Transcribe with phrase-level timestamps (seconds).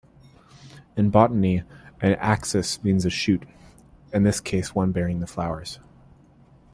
[0.97, 1.61] In botany,
[2.01, 3.43] an "axis" means a shoot,
[4.11, 5.77] in this case one bearing the flowers.